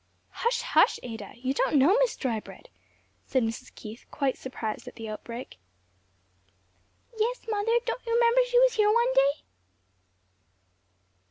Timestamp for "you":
1.35-1.53, 8.07-8.11